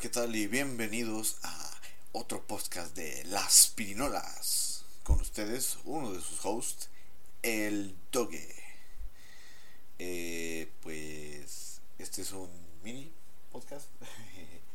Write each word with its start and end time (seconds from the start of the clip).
¿qué 0.00 0.08
tal? 0.08 0.36
Y 0.36 0.46
bienvenidos 0.46 1.38
a 1.42 1.70
otro 2.12 2.46
podcast 2.46 2.94
de 2.94 3.24
Las 3.24 3.72
Pirinolas. 3.74 4.84
Con 5.02 5.20
ustedes, 5.20 5.78
uno 5.84 6.12
de 6.12 6.20
sus 6.20 6.44
hosts, 6.44 6.88
el 7.42 7.96
Doge. 8.12 8.54
Eh, 9.98 10.70
pues 10.82 11.80
este 11.98 12.22
es 12.22 12.30
un 12.30 12.48
mini 12.84 13.10
podcast. 13.50 13.88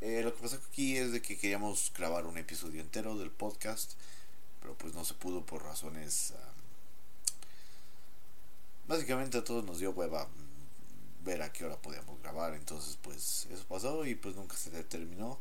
Eh, 0.00 0.22
lo 0.22 0.32
que 0.32 0.40
pasa 0.40 0.60
aquí 0.70 0.96
es 0.96 1.10
de 1.10 1.20
que 1.20 1.36
queríamos 1.36 1.92
grabar 1.98 2.26
un 2.26 2.38
episodio 2.38 2.80
entero 2.80 3.18
del 3.18 3.32
podcast, 3.32 3.94
pero 4.60 4.78
pues 4.78 4.94
no 4.94 5.04
se 5.04 5.14
pudo 5.14 5.44
por 5.44 5.64
razones... 5.64 6.34
ah, 6.36 6.52
básicamente 8.86 9.38
a 9.38 9.42
todos 9.42 9.64
nos 9.64 9.80
dio 9.80 9.90
hueva 9.90 10.28
ver 11.24 11.42
a 11.42 11.52
qué 11.52 11.64
hora 11.64 11.80
podíamos 11.80 12.20
grabar, 12.22 12.54
entonces 12.54 12.98
pues 13.02 13.46
eso 13.50 13.64
pasó 13.68 14.04
y 14.06 14.14
pues 14.14 14.36
nunca 14.36 14.56
se 14.56 14.70
terminó. 14.84 15.38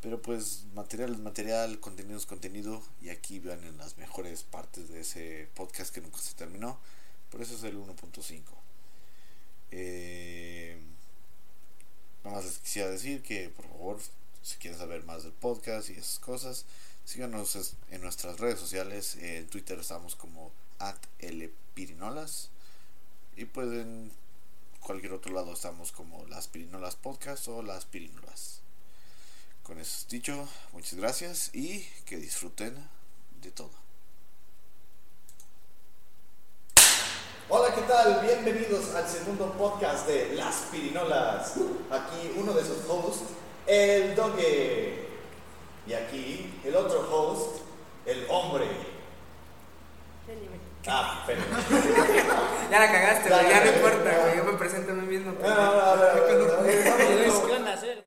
Pero 0.00 0.22
pues 0.22 0.64
material 0.74 1.12
es 1.12 1.18
material, 1.18 1.80
contenido 1.80 2.18
es 2.18 2.26
contenido 2.26 2.82
y 3.02 3.08
aquí 3.08 3.40
vean 3.40 3.64
en 3.64 3.78
las 3.78 3.96
mejores 3.98 4.44
partes 4.44 4.88
de 4.88 5.00
ese 5.00 5.48
podcast 5.54 5.92
que 5.92 6.00
nunca 6.00 6.18
se 6.18 6.34
terminó. 6.34 6.78
Por 7.30 7.42
eso 7.42 7.54
es 7.54 7.64
el 7.64 7.76
1.5. 7.76 8.42
Eh, 9.70 10.78
nada 12.24 12.36
más 12.36 12.44
les 12.44 12.58
quisiera 12.58 12.88
decir 12.88 13.22
que 13.22 13.48
por 13.50 13.66
favor, 13.66 13.98
si 14.42 14.56
quieren 14.58 14.78
saber 14.78 15.02
más 15.04 15.24
del 15.24 15.32
podcast 15.32 15.90
y 15.90 15.94
esas 15.94 16.20
cosas, 16.20 16.64
síganos 17.04 17.74
en 17.90 18.00
nuestras 18.00 18.38
redes 18.38 18.60
sociales. 18.60 19.16
En 19.16 19.48
Twitter 19.48 19.78
estamos 19.80 20.14
como 20.14 20.52
at 20.78 20.96
lpirinolas. 21.20 22.50
Y 23.36 23.46
pues 23.46 23.68
en 23.68 24.12
cualquier 24.80 25.12
otro 25.12 25.32
lado 25.32 25.52
estamos 25.52 25.92
como 25.92 26.24
las 26.26 26.48
Pirinolas 26.48 26.96
Podcast 26.96 27.48
o 27.48 27.62
las 27.62 27.84
Pirinolas. 27.84 28.60
Con 29.62 29.78
eso 29.78 30.06
dicho, 30.08 30.48
muchas 30.72 30.94
gracias 30.94 31.54
y 31.54 31.84
que 32.06 32.16
disfruten 32.16 32.74
de 33.42 33.50
todo. 33.50 33.70
Hola, 37.50 37.74
¿qué 37.74 37.80
tal? 37.82 38.20
Bienvenidos 38.20 38.94
al 38.94 39.08
segundo 39.08 39.52
podcast 39.54 40.06
de 40.06 40.34
Las 40.34 40.66
Pirinolas. 40.70 41.54
Aquí 41.90 42.32
uno 42.36 42.52
de 42.52 42.62
sus 42.62 42.84
hosts, 42.88 43.24
el 43.66 44.14
Doge. 44.14 45.06
Y 45.86 45.92
aquí 45.94 46.60
el 46.64 46.76
otro 46.76 47.00
host, 47.10 47.62
el 48.04 48.26
hombre. 48.28 48.97
Ah, 50.88 51.22
pero. 51.26 51.40
Ya 52.70 52.80
la 52.80 52.92
cagaste, 52.92 53.28
Ya, 53.30 53.36
güey, 53.36 53.48
ya 53.48 53.58
ya, 53.58 53.64
no 53.64 53.76
importa, 53.76 54.10
güey. 54.22 54.36
Yo 54.36 54.44
me 54.44 54.52
presento 54.58 54.92
a 54.92 54.94
mí 54.94 55.06
mismo. 55.06 55.32
No, 55.40 55.48
no, 55.48 55.96
no, 55.96 56.26
¿qué 56.26 57.52
onda 57.56 57.70
a 57.70 57.74
hacer? 57.74 58.04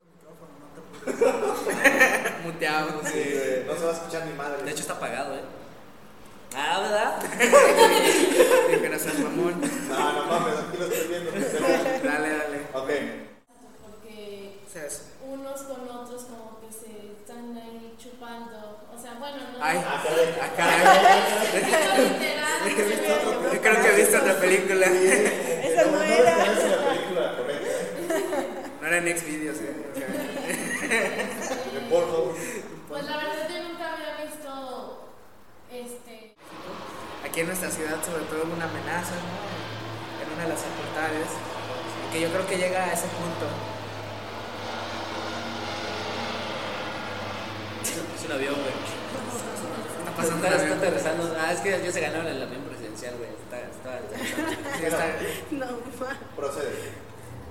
Muteado, 2.44 2.92
no 2.92 3.09
Sí, 3.09 3.24
güey, 3.34 3.64
no 3.66 3.74
se 3.76 3.86
va 3.86 3.90
a 3.92 3.94
escuchar 3.94 4.26
ni 4.28 4.34
madre. 4.34 4.62
De 4.64 4.70
hecho 4.72 4.82
está 4.82 4.94
apagado, 4.94 5.36
¿eh? 5.36 5.42
Ah, 6.56 6.80
¿verdad? 6.82 7.22
Dije, 8.70 8.90
no 8.90 9.00
seas 9.00 9.20
mamón. 9.20 9.62
No, 9.90 10.12
no 10.14 10.26
mames, 10.26 10.54
aquí 10.59 10.78
lo 10.78 10.86
estoy 10.86 11.08
viendo. 11.08 11.32
Dale, 12.04 12.30
dale. 12.30 12.58
Ok. 12.74 12.90
porque 13.82 14.59
O 14.68 14.70
sea, 14.72 14.86
es- 14.86 15.06
unos 15.26 15.62
con 15.64 15.90
otros 15.90 16.24
como 16.26 16.59
que 16.59 16.72
se 16.72 17.14
están 17.22 17.56
ahí 17.58 17.96
chupando. 17.98 18.86
O 18.94 19.00
sea, 19.02 19.14
bueno, 19.20 19.38
no 19.58 19.64
Ay, 19.64 19.78
Ah, 19.88 20.04
caray. 20.58 20.86
Yo 22.70 23.62
creo 23.62 23.81
que 23.81 23.90
he 23.90 23.95
visto 23.95 24.17
otra 24.17 24.40
película. 24.40 24.86
Esa 24.86 25.86
no 25.86 26.04
era. 26.04 26.44
Esa 26.44 26.52
es 26.52 26.70
la 26.72 26.88
película 26.88 27.36
correcta. 27.38 27.72
No 28.81 28.88
era 28.88 28.98
en 28.98 29.18
Xvideos, 29.18 29.58
eh. 29.58 29.76
O 29.94 29.95
sea. 29.95 30.08
Pues 32.90 33.03
la 33.06 33.18
verdad 33.18 33.48
yo 33.50 33.64
nunca 33.64 33.94
había 33.94 34.26
visto 34.26 34.50
este 35.72 36.36
aquí 37.24 37.40
en 37.40 37.47
nuestra 37.47 37.69
ciudad, 37.69 38.03
sobre 38.03 38.25
todo, 38.25 38.44
una 38.44 38.66
amenaza, 38.66 39.16
¿no? 39.16 39.31
En 40.22 40.28
una 40.34 40.44
de 40.44 40.50
las 40.50 40.59
facultades. 40.59 41.30
Que 42.12 42.19
yo 42.19 42.30
creo 42.30 42.46
que 42.46 42.57
llega 42.57 42.84
a 42.84 42.94
ese 42.94 43.07
punto. 43.07 43.47
Es 47.81 48.25
un 48.25 48.31
avión, 48.34 48.56
pasando 50.22 50.48
Está, 50.48 50.64
está 50.64 50.76
aterrizando. 50.78 51.36
Ah, 51.40 51.54
es 51.54 51.59
que 51.59 51.84
ya 51.84 51.92
se 51.92 52.02
ganaron 52.02 52.28
el 52.28 52.42
avión 52.42 52.62
presidencial, 52.64 53.16
güey. 53.18 53.30
Está, 53.32 53.59
está 53.59 54.00
está- 54.88 56.16
Procede. 56.36 56.72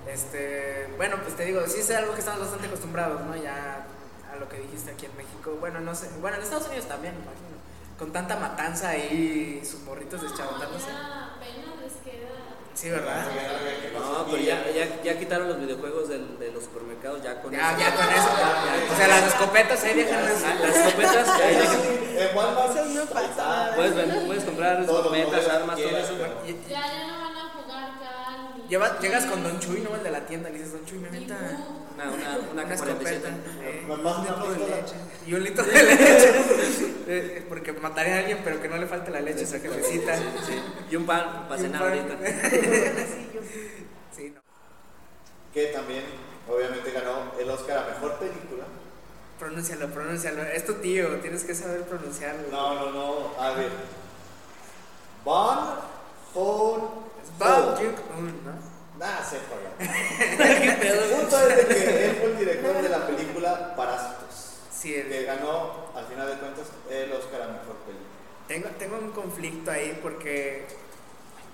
Este, 0.07 0.87
bueno, 0.97 1.17
pues 1.23 1.35
te 1.35 1.45
digo, 1.45 1.61
sí 1.67 1.79
es 1.79 1.91
algo 1.91 2.13
que 2.13 2.19
estamos 2.19 2.41
bastante 2.41 2.67
acostumbrados, 2.67 3.21
¿no? 3.21 3.35
Ya 3.35 3.85
a 4.31 4.35
lo 4.37 4.49
que 4.49 4.57
dijiste 4.59 4.91
aquí 4.91 5.05
en 5.05 5.15
México. 5.15 5.57
Bueno, 5.59 5.79
no 5.79 5.93
sé, 5.95 6.09
bueno, 6.19 6.37
en 6.37 6.43
Estados 6.43 6.67
Unidos 6.67 6.87
también, 6.87 7.13
me 7.15 7.21
imagino. 7.21 7.51
Con 7.97 8.11
tanta 8.11 8.35
matanza 8.37 8.89
ahí, 8.89 9.61
sus 9.63 9.81
morritos 9.81 10.21
no, 10.21 10.27
deschabotándose. 10.29 10.87
ya 10.87 11.35
apenas 11.35 11.79
les 11.81 11.93
queda 12.03 12.29
Sí, 12.81 12.89
¿verdad? 12.89 13.25
No, 13.93 14.25
pero 14.25 14.37
ya, 14.41 14.65
ya, 14.73 15.03
ya 15.03 15.19
quitaron 15.19 15.47
los 15.49 15.59
videojuegos 15.59 16.09
del- 16.09 16.39
de 16.39 16.51
los 16.51 16.63
supermercados, 16.63 17.21
ya 17.21 17.39
con 17.39 17.51
Ya, 17.51 17.69
eso. 17.71 17.79
ya 17.79 17.95
con 17.95 18.05
eso. 18.05 18.29
ya. 18.37 18.93
O 18.93 18.97
sea, 18.97 19.07
las 19.07 19.23
escopetas 19.27 19.83
ahí 19.83 19.93
dejan 19.93 20.25
las. 20.25 20.41
Las 20.41 20.75
escopetas, 20.77 21.29
ahí 21.45 21.55
dejan- 21.55 22.29
En 22.31 22.35
Walmart. 22.37 22.75
No 22.87 23.05
pasa 23.05 23.71
puedes, 23.75 23.93
puedes 24.25 24.43
comprar 24.45 24.81
escopetas, 24.81 25.47
armas, 25.47 25.77
todo 25.77 25.97
eso. 25.97 26.13
ya 26.67 26.67
ya 26.67 27.07
no 27.07 27.19
van 27.21 27.35
a 27.37 27.49
jugar 27.53 27.91
llegas 28.99 29.25
con 29.25 29.43
Don 29.43 29.59
Chuy, 29.59 29.81
¿no? 29.81 29.95
El 29.95 30.03
de 30.03 30.09
la 30.11 30.25
tienda, 30.25 30.49
le 30.49 30.57
dices, 30.57 30.71
Don 30.73 30.85
Chuy, 30.85 30.97
me 30.99 31.09
bu. 31.09 31.17
Una, 31.93 32.03
una, 32.09 32.37
una, 32.51 32.63
Una 32.63 32.73
escopeta. 32.73 33.29
Mamá, 33.87 34.17
un 34.19 34.25
litro 34.25 34.51
de 34.53 34.75
leche. 34.75 34.95
Y 35.25 35.33
un 35.33 35.43
litro 35.43 35.63
de 35.65 35.83
leche. 35.83 36.33
Eh, 37.07 37.45
Porque 37.47 37.73
mataría 37.73 38.15
a 38.15 38.19
alguien, 38.19 38.39
pero 38.43 38.61
que 38.61 38.67
no 38.69 38.77
le 38.77 38.87
falte 38.87 39.11
la 39.11 39.21
leche 39.21 39.41
a 39.41 39.43
esa 39.43 39.59
jefecita. 39.59 40.15
Sí. 40.17 40.61
Y 40.89 40.95
un 40.95 41.05
pan 41.05 41.47
para 41.47 41.61
cenar 41.61 41.83
ahorita. 41.83 42.17
Sí, 44.15 44.29
no. 44.35 44.41
Que 45.53 45.67
también, 45.67 46.03
obviamente, 46.49 46.91
ganó 46.91 47.31
el 47.39 47.49
Oscar 47.49 47.77
a 47.77 47.93
mejor 47.93 48.15
película. 48.19 48.65
Pronúncialo, 49.39 49.87
pronúncialo. 49.87 50.43
Es 50.43 50.65
tu 50.65 50.73
tío, 50.75 51.07
tienes 51.21 51.43
que 51.45 51.55
saber 51.55 51.83
pronunciarlo. 51.83 52.43
No, 52.51 52.75
no, 52.75 52.91
no. 52.91 53.41
A 53.41 53.51
ver. 53.51 53.69
Van 55.25 55.91
Bao 57.39 57.81
Yuk-un, 57.81 58.27
¿no? 58.45 58.70
Nah, 59.01 59.23
se 59.23 59.37
El 59.81 61.09
punto 61.09 61.39
es 61.39 61.57
de 61.57 61.65
que 61.75 62.05
él 62.05 62.15
fue 62.17 62.25
el 62.31 62.37
director 62.37 62.81
de 62.83 62.89
la 62.89 63.07
película 63.07 63.75
Parásitos. 63.75 64.59
Sí, 64.71 64.93
el- 64.93 65.09
Que 65.09 65.23
ganó, 65.23 65.91
al 65.95 66.05
final 66.05 66.27
de 66.29 66.35
cuentas, 66.37 66.67
el 66.87 67.11
Oscar 67.11 67.41
a 67.41 67.47
mejor 67.47 67.77
película. 67.77 68.07
tengo, 68.47 68.69
tengo 68.77 68.97
un 68.99 69.11
conflicto 69.11 69.71
ahí 69.71 69.97
porque 70.03 70.67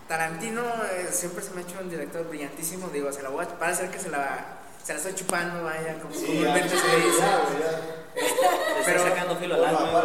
Tarantino 0.10 0.62
eh, 0.92 1.08
siempre 1.12 1.42
se 1.42 1.52
me 1.52 1.62
ha 1.62 1.64
hecho 1.64 1.78
un 1.80 1.90
director 1.90 2.28
brillantísimo. 2.28 2.90
Digo, 2.90 3.12
se 3.14 3.22
la 3.24 3.30
voy 3.30 3.46
a 3.46 3.48
para 3.58 3.72
hacer 3.72 3.90
que 3.92 4.00
se 4.00 4.10
la, 4.10 4.58
se 4.84 4.92
la 4.94 4.98
estoy 5.00 5.16
chupando, 5.16 5.64
vaya, 5.64 6.00
como 6.02 6.14
Sí, 6.14 6.26
comúnmente 6.26 6.68
ya, 6.76 6.82
se 6.82 6.96
dice. 6.98 7.18
ya, 7.20 7.38
güey, 7.48 7.60
ya. 7.64 7.72
Le 8.78 8.84
Pero- 8.86 8.98
está 8.98 9.10
sacando 9.10 9.36
filo 9.38 9.56
al 9.56 9.66
alma. 9.66 10.02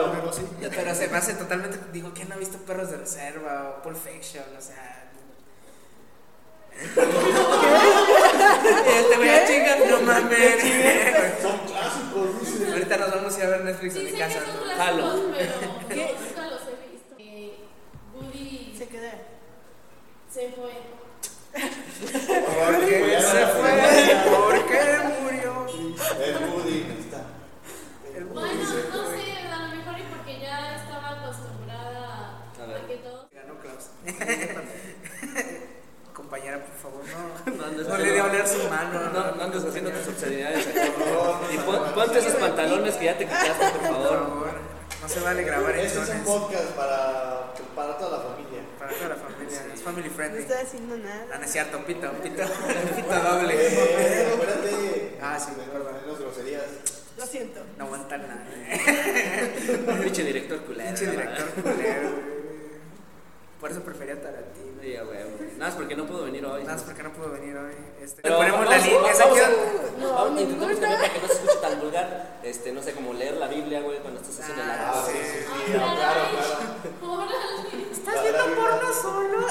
Pero 0.61 0.95
se 0.95 1.09
me 1.09 1.19
hace 1.19 1.35
totalmente. 1.35 1.79
Digo, 1.93 2.13
¿quién 2.15 2.29
no 2.29 2.37
ha 2.37 2.39
visto 2.39 2.59
Perros 2.59 2.91
de 2.91 2.99
Reserva 2.99 3.75
o 3.79 3.83
Pulp 3.83 3.97
Fiction? 3.97 4.45
O 4.57 4.61
sea. 4.61 5.01
Te 9.11 9.17
voy 9.17 9.29
a 9.29 9.47
chingar, 9.47 9.79
no 9.89 10.01
mames. 10.03 10.63
Son 11.43 11.59
clásicos, 11.67 12.41
dice. 12.41 12.73
Ahorita 12.73 12.97
nos 12.97 13.11
vamos 13.15 13.35
a 13.35 13.39
ir 13.39 13.45
a 13.45 13.49
ver 13.51 13.61
Netflix 13.65 13.95
Sí 13.95 14.01
en 14.01 14.07
mi 14.13 14.19
casa. 14.19 14.41
¿no? 14.41 14.77
Jalo. 14.77 15.03
nunca 15.17 15.37
los 15.37 16.63
he 16.63 16.77
visto. 16.91 17.15
Eh, 17.19 17.53
Woody 18.15 18.75
Se 18.77 18.87
queda. 18.89 19.13
se 20.33 20.49
fue. 20.51 20.73
¿Por 21.53 22.87
qué 22.87 23.21
se 23.21 23.47
fue? 23.47 23.73
¿Por 24.31 24.67
qué 24.67 24.81
murió? 25.21 25.53
El 26.25 26.37
Woody. 26.49 26.79
ahí 26.83 26.97
está. 27.01 27.21
El 28.17 28.25
Bueno, 28.25 28.49
Woody 28.49 28.65
se 28.67 28.73
no 28.97 29.05
fue. 29.05 29.17
sé, 29.21 29.25
a 29.39 29.59
lo 29.59 29.69
mejor 29.77 29.95
y 29.99 30.03
porque 30.05 30.41
ya 30.41 30.57
estaba 30.77 31.09
acostumbrada 31.21 32.09
A 32.59 32.87
que 32.87 32.97
todos 32.97 33.27
Ganó 33.31 33.55
Klaus. 33.61 33.85
Compañera, 36.33 36.65
por 36.65 36.75
favor, 36.81 37.03
no. 37.13 37.53
No 37.59 37.65
andes 37.67 37.87
No 37.89 37.97
le 37.99 38.11
dé 38.11 38.21
a 38.21 38.25
oler 38.25 38.49
su 38.49 38.67
mano. 38.71 39.01
No, 39.13 39.35
no 39.37 39.43
andes 39.43 39.65
haciendo 39.65 39.91
tus 39.91 40.09
obscenidades. 40.09 40.67
No, 40.75 41.41
Y 41.53 41.57
no, 41.59 41.65
pon- 41.67 41.75
no, 41.77 41.87
no, 41.89 41.95
ponte 41.95 42.15
no, 42.15 42.21
esos 42.21 42.33
no, 42.33 42.39
pantalones 42.41 42.95
que 42.95 43.05
ya 43.05 43.19
te 43.19 43.25
quitaste, 43.27 43.65
por 43.67 43.73
Por 43.73 43.83
favor. 43.83 44.49
No 45.03 45.09
se 45.11 45.21
vale 45.21 45.43
grabar 45.43 45.75
en 45.75 45.81
Este 45.85 46.01
es 46.01 46.09
un 46.09 46.25
podcast 46.25 46.69
para, 46.71 47.53
para 47.77 47.99
toda 47.99 48.17
la 48.17 48.25
familia. 48.31 48.63
Para 48.79 48.93
toda 48.95 49.09
la 49.11 49.17
familia. 49.17 49.61
Es 49.75 49.83
family 49.83 50.09
No 50.09 50.15
friendly. 50.15 50.41
estoy 50.41 50.57
haciendo 50.57 50.95
Ah, 50.95 50.99
no 50.99 51.29
nada. 51.35 51.45
es 51.45 51.53
cierto, 51.53 51.85
pito, 51.85 52.11
pito, 52.23 52.43
pito 52.97 53.15
doble. 53.15 53.55
Eh, 53.55 54.29
espérate. 54.33 55.19
Ah, 55.21 55.39
sí, 55.39 55.51
me 55.59 55.65
perdón. 55.65 55.93
menos 56.01 56.19
groserías. 56.19 56.65
Lo 57.19 57.27
siento. 57.27 57.61
No 57.77 57.85
aguantan 57.85 58.23
nada. 58.27 58.47
Pinche 60.03 60.25
director 60.25 60.61
culero. 60.63 60.89
Pinche 60.89 61.05
no 61.05 61.11
director 61.13 61.47
culero. 61.63 62.32
Por 63.63 63.71
eso 63.71 63.81
prefería 63.83 64.21
Tarantino. 64.21 64.83
Sí, 64.83 64.97
a 64.97 65.05
huevo. 65.05 65.31
Nada 65.57 65.67
más 65.71 65.75
porque 65.75 65.95
no 65.95 66.05
puedo 66.05 66.25
venir 66.25 66.45
hoy. 66.45 66.63
Nada 66.65 66.75
más 66.75 66.83
porque 66.83 67.03
no 67.05 67.13
puedo 67.13 67.31
venir 67.31 67.57
hoy. 67.57 67.73
Este, 68.03 68.21
Pero 68.23 68.37
ponemos 68.39 68.59
vamos- 68.59 68.75
la 68.77 68.85
línea. 68.85 69.01
vamos 69.21 69.39
que- 69.39 70.03
Vamos 70.03 70.41
intentamos 70.41 70.81
también 70.81 71.01
para 71.01 71.13
que 71.13 71.21
no 71.21 71.27
se 71.29 71.33
escuche 71.35 71.57
tan 71.63 71.81
vulgar, 71.81 72.41
este, 72.43 72.73
no 72.73 72.83
sé, 72.83 72.93
como 72.93 73.13
leer 73.15 73.37
la 73.37 73.47
Biblia, 73.47 73.81
güey, 73.83 73.99
cuando 74.01 74.21
estás 74.21 74.41
haciendo 74.41 74.65
el 74.65 74.69
Ah, 74.71 75.05
sí, 75.07 75.13
sí, 75.13 75.39
sí, 75.39 75.73
claro, 75.73 76.23
claro. 76.33 77.29
¿Estás 77.93 78.23
viendo 78.23 78.45
porno 78.57 78.93
solo? 79.01 79.47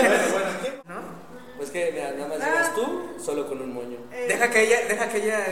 Bueno, 0.00 0.24
bueno, 0.32 0.50
¿quién? 0.62 0.74
¿No? 0.88 1.20
Pues 1.58 1.70
que, 1.70 1.90
mira, 1.92 2.12
nada 2.12 2.26
más 2.28 2.38
llegas 2.38 2.74
tú, 2.74 3.02
solo 3.22 3.46
con 3.46 3.60
un 3.60 3.74
moño. 3.74 3.98
Eh, 4.12 4.24
Deja 4.28 4.48
que 4.48 4.62
ella, 4.62 4.78
deja 4.88 5.08
que 5.10 5.18
ella. 5.18 5.46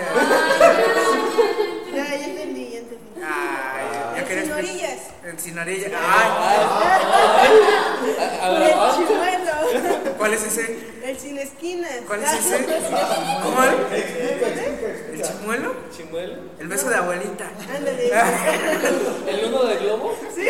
Ándale. 17.76 18.10
¿El 19.28 19.50
nudo 19.50 19.66
de 19.66 19.76
globo? 19.76 20.16
Sí. 20.34 20.46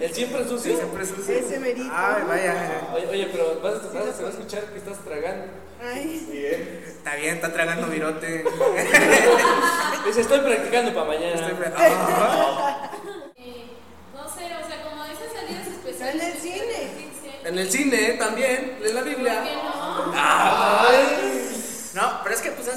¿El 0.00 0.14
siempre 0.14 0.44
sucio? 0.48 0.76
Siempre 0.76 1.04
sucio. 1.06 1.34
Ese 1.34 1.58
merito. 1.58 1.90
Ay, 1.92 2.22
vaya. 2.26 2.88
Oye, 2.94 3.06
oye, 3.10 3.28
pero 3.32 3.60
vas, 3.62 3.74
a- 3.74 4.12
se 4.16 4.22
va 4.22 4.28
a 4.28 4.32
escuchar 4.32 4.64
que 4.64 4.78
estás 4.78 4.98
tragando. 5.04 5.46
Ay. 5.82 6.26
Bien. 6.30 6.84
Está 6.86 7.14
bien, 7.16 7.34
está 7.36 7.52
tragando 7.52 7.86
virote. 7.88 8.44
Estoy 10.18 10.40
practicando 10.40 10.92
para 10.94 11.06
mañana. 11.06 11.34
Estoy 11.34 11.54
pre- 11.54 11.72
Ah. 11.76 12.90
Eh, 13.36 13.66
no 14.14 14.24
sé, 14.28 14.44
o 14.46 14.66
sea, 14.66 14.82
como 14.82 15.04
esas 15.04 15.32
salidas 15.32 15.66
especiales. 15.68 16.22
En 16.24 16.30
el 16.32 16.38
cine. 16.40 17.08
En 17.44 17.58
el 17.58 17.70
cine 17.70 18.12
también, 18.18 18.78
lee 18.82 18.92
la 18.92 19.00
¿Por 19.00 19.08
Biblia. 19.08 19.42
qué 19.44 19.54
no? 19.54 20.12
Pero 20.12 21.27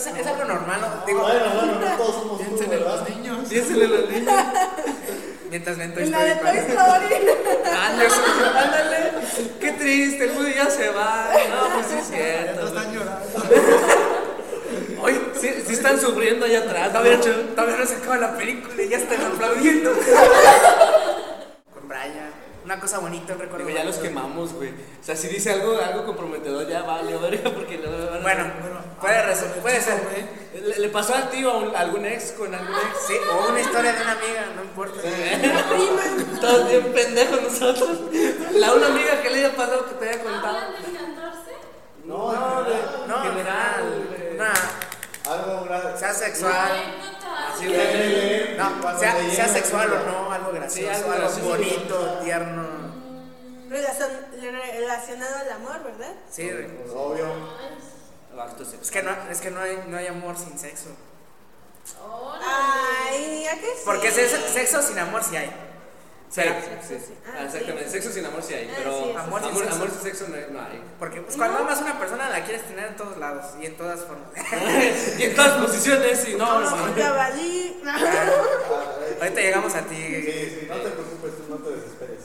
es 0.08 0.28
algo 0.28 0.44
normal, 0.46 0.82
¿no? 0.82 1.06
Digo, 1.06 1.22
Bueno, 1.22 1.46
bueno, 1.56 1.80
no 1.80 1.98
todos 1.98 2.16
somos 2.16 2.42
los 2.42 3.10
niños. 3.10 3.48
Piénsenle 3.50 3.88
los 3.88 4.10
niños. 4.10 4.34
Mientras 5.50 5.78
ven 5.78 5.94
Toy 5.94 6.04
En 6.04 6.12
la 6.12 6.24
de 6.24 6.32
Story. 6.32 6.58
Toy 6.58 6.58
Story. 6.70 7.16
Ándale, 7.76 8.10
ándale. 8.58 9.12
Qué 9.60 9.72
triste, 9.74 10.24
el 10.24 10.32
Woody 10.32 10.54
ya 10.54 10.70
se 10.70 10.90
va. 10.90 11.30
No, 11.50 11.74
pues 11.76 11.88
sí 11.88 11.96
es 12.00 12.08
cierto. 12.08 12.72
güey. 12.72 13.62
Oye, 15.04 15.20
Sí, 15.42 15.50
sí 15.68 15.74
están 15.74 16.00
sufriendo 16.00 16.46
allá 16.46 16.60
atrás. 16.60 16.90
todavía, 16.90 17.20
todavía 17.20 17.76
no 17.78 17.86
se 17.88 17.96
acaba 17.96 18.18
la 18.18 18.38
película 18.38 18.82
y 18.84 18.90
ya 18.90 18.98
están 18.98 19.20
aplaudiendo. 19.26 19.92
Una 22.72 22.80
cosa 22.80 23.00
bonita, 23.00 23.34
un 23.34 23.40
recuerdo. 23.40 23.66
Digo, 23.66 23.78
ya 23.78 23.84
los 23.84 23.98
quemamos, 23.98 24.54
güey. 24.54 24.70
O 24.70 25.04
sea, 25.04 25.14
si 25.14 25.28
dice 25.28 25.52
algo, 25.52 25.78
algo 25.82 26.06
comprometedor, 26.06 26.66
ya 26.70 26.84
vale, 26.84 27.18
verga, 27.18 27.50
porque 27.54 27.78
le 27.78 27.86
van 27.90 28.16
a- 28.16 28.22
Bueno, 28.22 28.46
puede, 29.02 29.26
resol- 29.26 29.52
puede 29.62 29.82
ser. 29.82 30.02
¿Le, 30.54 30.80
le 30.80 30.88
pasó 30.88 31.14
a 31.14 31.30
ti 31.30 31.44
o 31.44 31.52
a, 31.52 31.58
un- 31.58 31.76
a 31.76 31.80
algún 31.82 32.06
ex 32.06 32.32
con 32.32 32.54
algún 32.56 32.74
ex? 32.74 33.08
Sí, 33.08 33.14
o 33.30 33.50
una 33.50 33.60
historia 33.60 33.92
de 33.92 34.02
una 34.04 34.12
amiga, 34.14 34.46
no 34.56 34.64
importa. 34.64 35.02
Todos 36.40 36.70
bien 36.70 36.94
pendejos 36.94 37.42
nosotros. 37.44 37.90
La 38.54 38.74
una 38.74 38.88
amiga 38.88 39.22
que 39.22 39.30
le 39.32 39.46
haya 39.46 39.54
pasado 39.56 39.86
que 39.88 39.96
te 39.96 40.10
haya 40.10 40.24
contado. 40.24 40.58
¿Hablan 40.58 40.72
del 40.82 40.94
14? 40.94 41.52
No, 42.06 42.32
No, 42.32 42.64
de, 42.64 42.76
no, 43.06 43.22
general. 43.22 44.08
Una, 44.36 44.54
Algo 45.30 45.66
grave. 45.66 45.98
sea 46.00 46.14
sexual. 46.14 46.72
No, 48.70 49.00
sea, 49.00 49.48
sexual 49.48 49.92
o 49.92 50.12
no, 50.12 50.32
algo 50.32 50.52
gracioso, 50.52 50.76
Sí, 50.80 50.86
algo 50.96 51.12
algo, 51.12 51.24
gracioso. 51.26 51.50
bonito, 51.50 52.20
tierno. 52.24 52.64
Relacion- 53.70 54.32
Relacionado 54.74 55.36
al 55.38 55.52
amor, 55.52 55.84
¿verdad? 55.84 56.14
Sí, 56.30 56.50
Obvio. 56.94 57.26
Es 58.82 58.92
que 58.92 59.04
no, 59.04 59.12
es 59.30 59.42
que 59.42 59.52
no 59.52 59.60
hay, 59.62 59.84
no 59.88 59.98
hay 59.98 60.08
amor 60.08 60.38
sin 60.38 60.58
sexo. 60.58 60.90
Órale. 62.04 62.46
Ay, 63.12 63.48
¿a 63.48 63.54
qué 63.56 63.66
sí? 63.76 63.82
Porque 63.86 64.12
sexo, 64.12 64.38
sexo 64.52 64.82
sin 64.82 64.98
amor 65.00 65.24
sí 65.24 65.36
hay. 65.36 65.52
Sí, 66.30 66.42
sí, 66.88 66.96
sí. 67.08 67.14
Ah, 67.28 67.32
Ah, 67.40 67.44
Exactamente, 67.44 67.86
sí. 67.86 67.92
sexo 67.92 68.10
sin 68.12 68.26
amor 68.26 68.42
sí 68.42 68.54
hay, 68.54 68.70
Ah, 68.70 68.74
pero 68.78 69.04
sí, 69.04 69.14
Amor 69.18 69.42
sí. 69.42 69.48
sin 69.48 69.52
amor, 69.52 69.64
sexo. 69.64 69.76
amor 69.76 69.90
sin 69.92 70.02
sexo 70.02 70.26
no, 70.30 70.36
no 70.60 70.66
hay. 70.66 70.82
Porque 70.98 71.22
pues, 71.22 71.36
cuando 71.36 71.58
amas 71.60 71.80
a 71.80 71.82
una 71.84 72.00
persona 72.00 72.30
la 72.30 72.44
quieres 72.46 72.64
tener 72.64 72.88
en 72.88 72.96
todos 72.96 73.18
lados 73.18 73.46
y 73.62 73.66
en 73.66 73.76
todas 73.78 74.00
formas. 74.06 74.30
y 75.20 75.24
en 75.24 75.36
todas 75.36 75.66
posiciones, 75.66 76.28
y 76.30 76.36
no, 76.36 76.62
no, 76.62 76.70
Como 76.70 76.88
no. 76.88 77.04
jabalí. 77.04 77.71
Ahorita 77.88 79.42
llegamos 79.42 79.76
a 79.76 79.82
ti. 79.82 79.96
Sí, 79.96 80.22
sí, 80.62 80.68
no 80.70 80.76
te 80.76 80.90
preocupes, 80.90 81.32
tú 81.38 81.44
no 81.50 81.56
te 81.58 81.70
desesperes. 81.76 82.20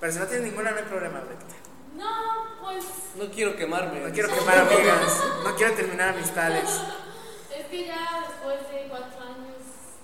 Pero 0.00 0.12
si 0.12 0.18
no 0.18 0.26
tienes 0.26 0.46
ninguna, 0.46 0.70
no 0.70 0.76
hay 0.78 0.84
problema. 0.84 1.20
güey. 1.20 1.36
No, 1.96 2.06
pues 2.60 2.84
No 3.16 3.30
quiero 3.34 3.56
quemarme. 3.56 4.00
No 4.00 4.12
quiero 4.12 4.28
quemar 4.28 4.58
amigas, 4.58 5.22
no 5.44 5.54
quiero 5.56 5.74
terminar 5.74 6.10
amistades. 6.10 6.68
es 7.56 7.66
que 7.66 7.86
ya 7.86 8.24
después 8.28 8.60
de 8.70 8.86
cuatro 8.88 9.20
años. 9.20 9.58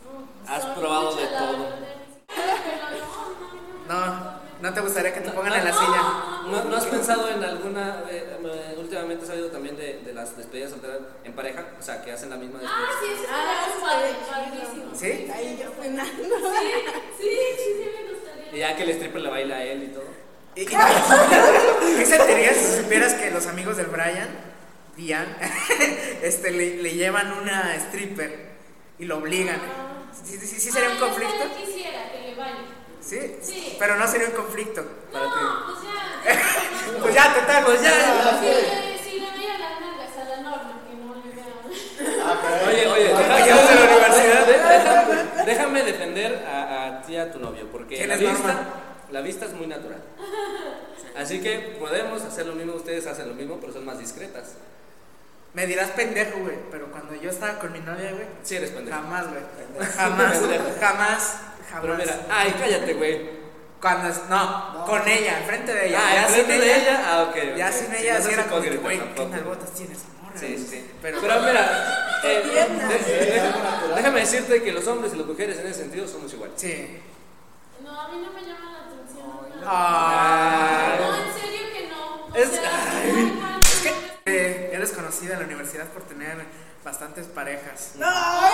No, 0.04 0.52
Has 0.52 0.64
probado 0.66 1.14
de 1.16 1.26
todo. 1.26 1.58
verdad. 1.58 1.78
Pero 2.26 2.90
no, 3.88 3.96
no, 3.96 4.06
no. 4.06 4.16
No, 4.16 4.40
no 4.60 4.74
te 4.74 4.80
gustaría 4.80 5.14
que 5.14 5.20
te 5.20 5.30
pongan 5.30 5.52
en 5.54 5.64
la 5.64 5.72
silla. 5.72 6.02
¿No, 6.50 6.64
no 6.64 6.76
has 6.76 6.84
pensado 6.86 7.28
en 7.28 7.42
alguna, 7.42 8.02
eh, 8.10 8.36
eh, 8.44 8.74
últimamente 8.78 9.24
he 9.24 9.28
sabido 9.28 9.48
también 9.48 9.76
de, 9.76 10.00
de 10.04 10.12
las 10.12 10.36
despedidas 10.36 10.70
solteras 10.70 10.98
en 11.24 11.32
pareja, 11.32 11.64
o 11.78 11.82
sea, 11.82 12.02
que 12.02 12.12
hacen 12.12 12.30
la 12.30 12.36
misma 12.36 12.60
Ah, 12.64 12.86
despedida? 12.90 13.16
sí, 13.18 13.26
Ah, 13.30 13.66
es 13.68 13.82
padre, 13.82 14.10
estaría 14.10 14.50
chido. 14.70 14.90
padrísimo. 14.90 14.94
¿Sí? 14.94 15.30
Ahí 15.32 15.58
yo 15.62 15.70
penando. 15.72 16.12
Sí, 17.18 17.28
sí, 17.28 17.28
sí, 17.56 17.64
sí, 17.64 17.90
me 17.94 18.10
Y 18.10 18.14
gustaría. 18.14 18.68
ya 18.70 18.76
que 18.76 18.82
el 18.82 18.90
stripper 18.90 19.20
le 19.22 19.30
baila 19.30 19.56
a 19.56 19.64
él 19.64 19.82
y 19.84 19.86
todo. 19.88 20.04
¿Y, 20.56 20.62
y- 20.62 20.66
qué 21.98 22.06
sentirías 22.06 22.56
si 22.56 22.82
supieras 22.82 23.14
que 23.14 23.30
los 23.30 23.46
amigos 23.46 23.76
del 23.76 23.86
Brian, 23.86 24.28
Dian, 24.96 25.36
este, 26.22 26.50
le, 26.52 26.76
le 26.82 26.94
llevan 26.94 27.32
una 27.38 27.74
stripper 27.76 28.50
y 28.98 29.04
lo 29.06 29.16
obligan? 29.18 29.60
¿Sí, 30.24 30.38
sí, 30.38 30.46
sí 30.46 30.70
sería 30.70 30.90
un 30.90 30.96
Ah, 30.96 31.00
yo 31.00 31.06
conflicto? 31.08 31.44
quisiera 31.58 32.12
que 32.12 32.20
le 32.20 32.34
vaya. 32.36 32.54
¿Sí? 33.00 33.36
Sí. 33.42 33.76
Pero 33.78 33.96
no 33.96 34.06
sería 34.08 34.28
un 34.28 34.34
conflicto 34.34 34.82
para 35.12 35.26
ti. 35.26 35.30
No, 35.42 35.66
pues 35.66 35.82
ya. 35.82 35.93
Ya, 37.14 37.34
total, 37.34 37.64
pues 37.64 37.82
ya. 37.82 37.90
Si 38.40 38.46
le, 38.46 38.98
si 38.98 39.20
le 39.20 39.30
veía 39.32 39.58
las 39.58 39.80
nalgas 39.80 40.16
a 40.20 40.24
la 40.28 40.36
norma, 40.42 40.82
que 40.88 40.96
no 40.96 41.14
le 41.14 41.30
vea. 41.34 42.24
Ah. 42.24 42.68
Oye, 42.68 42.86
oye, 42.88 43.10
Compañeros 43.12 43.68
de 43.68 43.74
la 43.74 43.84
universidad. 43.84 44.46
déjame, 44.46 45.44
déjame 45.46 45.82
defender 45.84 46.44
a, 46.46 46.86
a 46.86 47.02
ti 47.02 47.12
y 47.12 47.16
a 47.16 47.30
tu 47.32 47.38
novio, 47.38 47.68
porque 47.70 47.96
¿Quién 47.96 48.08
la 48.08 48.16
vista, 48.16 48.56
la 49.10 49.20
vista 49.20 49.46
es 49.46 49.52
muy 49.52 49.66
natural. 49.66 50.02
Así 51.16 51.40
que 51.40 51.76
podemos 51.78 52.22
hacer 52.22 52.46
lo 52.46 52.54
mismo, 52.54 52.74
ustedes 52.74 53.06
hacen 53.06 53.28
lo 53.28 53.34
mismo, 53.34 53.58
pero 53.60 53.72
son 53.72 53.84
más 53.84 53.98
discretas. 53.98 54.54
Me 55.52 55.66
dirás 55.68 55.90
pendejo, 55.90 56.40
güey, 56.40 56.56
pero 56.72 56.90
cuando 56.90 57.14
yo 57.14 57.30
estaba 57.30 57.60
con 57.60 57.70
mi 57.72 57.78
novia, 57.78 58.10
güey, 58.10 58.26
Sí 58.42 58.56
eres 58.56 58.70
pendejo. 58.70 58.96
jamás, 58.98 59.26
güey. 59.28 59.42
Jamás, 59.96 60.40
jamás, 60.80 60.80
jamás. 60.80 61.80
Pero 61.80 61.94
mira, 61.96 62.20
ay, 62.28 62.52
cállate, 62.58 62.94
güey. 62.94 63.43
Cuando 63.84 64.08
es, 64.08 64.18
no, 64.30 64.82
con 64.86 65.06
ella, 65.06 65.40
enfrente 65.40 65.74
de 65.74 65.88
ella. 65.88 66.00
Ah, 66.02 66.14
ya 66.14 66.28
sin 66.34 66.46
de 66.48 66.56
ella, 66.80 67.02
ah, 67.06 67.22
ok. 67.28 67.36
Ya 67.54 67.70
sin 67.70 67.92
ella, 67.94 68.14
no 68.14 68.20
sí 68.20 68.24
seas 68.28 68.38
era 68.38 68.44
como 68.48 68.62
que, 68.62 68.76
güey, 68.78 68.98
¿qué 69.14 69.26
nalgotas 69.26 69.70
tienes, 69.74 69.98
morra? 70.22 70.38
Sí, 70.40 70.56
sí, 70.56 70.66
sí. 70.70 70.90
Pero, 71.02 71.18
Pero, 71.20 71.40
mira, 71.40 72.20
eh, 72.24 72.42
déjame, 72.50 73.94
déjame 73.96 74.20
decirte 74.20 74.62
que 74.62 74.72
los 74.72 74.86
hombres 74.86 75.12
y 75.12 75.18
las 75.18 75.26
mujeres 75.26 75.58
en 75.58 75.66
ese 75.66 75.80
sentido 75.80 76.08
somos 76.08 76.32
iguales. 76.32 76.54
Sí. 76.58 76.98
No, 77.82 78.00
a 78.00 78.08
mí 78.08 78.22
no 78.24 78.32
me 78.32 78.40
llama 78.40 78.72
la 78.72 78.86
atención. 78.86 79.26
no. 79.60 79.66
Ah. 79.66 80.96
No, 80.98 81.14
en 81.16 81.34
serio 81.42 81.60
que 81.74 81.88
no. 81.88 82.26
O 82.32 82.34
Es- 82.34 82.48
sea, 82.52 82.90
ay. 83.02 83.38
no, 83.38 83.58
Es 83.60 83.80
que 83.82 83.92
eh, 84.24 84.70
eres 84.72 84.92
conocida 84.92 85.34
en 85.34 85.40
la 85.40 85.44
universidad 85.44 85.88
por 85.88 86.04
tener 86.04 86.38
bastantes 86.82 87.26
parejas. 87.26 87.90
Ay, 88.02 88.52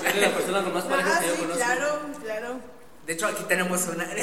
Si 0.00 0.06
eres 0.06 0.22
la 0.22 0.34
persona 0.34 0.62
con 0.64 0.72
más 0.72 0.84
parejas 0.84 1.12
ah, 1.14 1.20
que 1.20 1.26
yo 1.26 1.34
sí, 1.34 1.40
conozco. 1.42 1.62
claro, 1.62 2.00
claro. 2.24 2.79
De 3.10 3.14
hecho, 3.14 3.26
aquí 3.26 3.42
tenemos 3.48 3.88
una. 3.88 4.06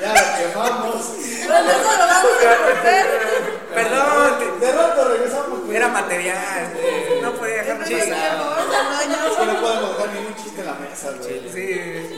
Ya 0.00 0.12
la 0.12 0.38
quemamos. 0.38 1.18
Eso 1.18 1.48
lo 1.48 1.54
vamos 1.54 1.96
a 1.96 2.56
cortar. 2.64 3.06
Perdón, 3.74 4.60
De 4.60 4.72
rato 4.72 5.08
regresamos. 5.08 5.60
pues. 5.66 5.76
era 5.76 5.88
material. 5.88 6.72
No 7.22 7.32
podía 7.34 7.56
dejar 7.56 7.84
de 7.84 7.90
no 7.90 7.96
es 7.96 8.04
que 8.04 9.46
no 9.46 9.60
podemos 9.60 9.96
dejar 9.96 10.14
ningún 10.14 10.36
chiste 10.36 10.60
en 10.60 10.66
la 10.66 10.74
mesa, 10.74 11.10
güey. 11.10 11.50
Sí. 11.52 12.10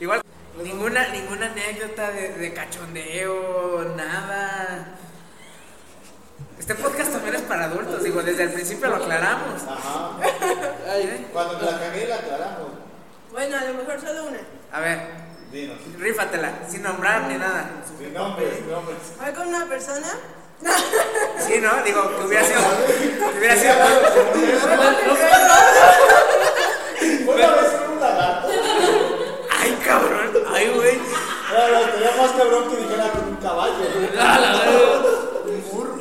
Igual, 0.00 0.20
ninguna, 0.62 1.08
ninguna 1.08 1.46
anécdota 1.46 2.10
de, 2.10 2.34
de 2.34 2.52
cachondeo, 2.52 3.94
nada. 3.96 4.88
Este 6.58 6.74
podcast 6.74 7.12
también 7.12 7.36
es 7.36 7.42
para 7.42 7.64
adultos, 7.64 8.04
digo, 8.04 8.22
desde 8.22 8.42
el 8.42 8.52
principio 8.52 8.90
lo 8.90 8.96
aclaramos. 8.96 9.62
Ajá. 9.62 10.18
¿Eh? 10.98 11.28
Cuando 11.32 11.54
la 11.64 11.78
cagué 11.78 12.06
la 12.06 12.16
aclaramos. 12.16 12.79
Bueno, 13.32 13.56
a 13.56 13.64
lo 13.64 13.74
mejor 13.74 14.00
solo 14.00 14.24
una. 14.24 14.40
A 14.72 14.80
ver. 14.80 14.98
Dinos. 15.52 15.78
Rífatela, 15.98 16.52
sin 16.68 16.82
nombrar 16.82 17.22
ni 17.22 17.36
nada. 17.36 17.70
Sin 17.98 18.14
nombres, 18.14 18.56
sin 18.56 18.70
nombres. 18.70 18.98
¿Fue 19.18 19.32
con 19.32 19.48
una 19.48 19.66
persona? 19.66 20.08
sí, 21.38 21.58
¿no? 21.60 21.82
Digo, 21.82 22.18
que 22.18 22.24
hubiera 22.26 22.44
sido. 22.44 22.60
Que 23.32 23.38
hubiera 23.38 23.56
sido. 23.56 23.74
Ay, 29.50 29.78
cabrón. 29.84 30.30
Ay, 30.52 30.72
güey. 30.74 30.98
No, 31.52 31.68
no, 31.68 31.90
tenía 31.90 32.12
más 32.16 32.30
cabrón 32.32 32.70
que 32.70 32.76
dijera 32.76 33.10
con 33.10 33.28
un 33.28 33.36
caballo. 33.36 33.74
Un 35.46 35.70
burro. 35.70 36.00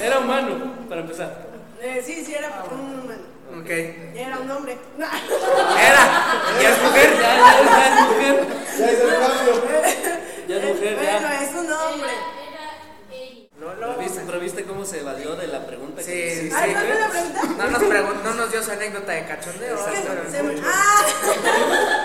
Era 0.00 0.18
humano, 0.18 0.74
para 0.88 1.00
empezar. 1.00 1.48
Eh, 1.80 2.02
sí, 2.04 2.24
sí, 2.24 2.34
era 2.34 2.64
un 2.70 3.00
humano. 3.00 3.29
Ok. 3.60 3.70
Era 3.70 4.38
un 4.38 4.50
hombre. 4.50 4.78
Era. 4.98 6.02
¿Ya 6.60 6.68
es 6.70 6.82
mujer? 6.82 7.10
ya, 7.20 7.36
ya, 7.36 7.62
ya 7.64 7.86
es 7.86 8.08
mujer. 8.08 8.46
Ya 8.78 8.86
es 8.86 9.00
el 9.00 9.08
cambio. 9.18 9.54
Ya 10.48 10.56
es 10.56 10.64
mujer, 10.64 10.94
Bueno, 10.96 11.28
ya. 11.28 11.42
es 11.44 11.50
un 11.50 11.72
hombre. 11.72 12.10
Era, 12.10 12.38
era 12.48 13.16
ella. 13.16 13.48
No, 13.60 13.66
Pero 13.78 13.94
viste, 13.98 14.20
pero 14.26 14.40
viste 14.40 14.64
cómo 14.64 14.84
se 14.84 15.00
evadió 15.00 15.36
de 15.36 15.46
la 15.48 15.66
pregunta 15.66 16.02
Sí, 16.02 16.10
que 16.10 16.30
sí. 16.34 16.38
hiciste? 16.46 16.56
Ah, 16.56 16.66
¿no 16.66 16.88
me 16.88 16.94
la 16.98 17.08
pregunta? 17.08 17.40
No 17.58 17.70
nos, 17.70 17.82
pregun- 17.82 18.22
no 18.24 18.34
nos 18.34 18.50
dio 18.52 18.62
su 18.62 18.70
anécdota 18.72 19.12
de 19.12 19.26
cachondeo. 19.26 19.74
Es 19.76 19.82
que 19.82 20.08
pero- 20.08 20.30
se 20.30 20.42
me- 20.42 20.60
¡Ah! 20.64 21.04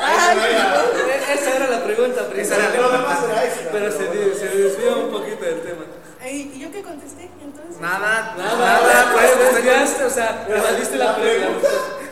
Ay, 0.04 0.36
no 0.38 0.46
era. 0.46 0.76
Eh, 1.16 1.34
Esa 1.34 1.56
era 1.56 1.68
la 1.70 1.84
pregunta 1.84 2.22
Esa 2.22 2.30
principal. 2.30 2.60
era 2.62 2.70
la 2.72 2.78
Lo 2.82 2.92
demás 2.92 3.20
era 3.24 3.46
extra. 3.46 3.72
Pero 3.72 3.92
se, 3.92 4.04
di- 4.10 4.36
se 4.38 4.48
desvió 4.50 4.98
un 5.06 5.12
poquito 5.12 5.46
del 5.46 5.62
tema. 5.62 5.86
Ay, 6.22 6.52
¿Y 6.56 6.60
yo 6.60 6.72
qué 6.72 6.82
contesté? 6.82 7.30
Entonces. 7.42 7.80
Nada, 7.80 8.34
Nada, 8.38 8.58
nada, 8.58 9.10
pues 9.14 9.32
pues, 9.32 9.56
desviaste, 9.56 10.04
o 10.06 10.10
sea, 10.10 10.46
evadiste 10.50 10.98
la 10.98 11.16
pregunta. 11.16 11.68